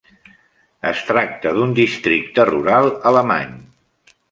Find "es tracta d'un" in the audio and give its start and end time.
0.91-1.77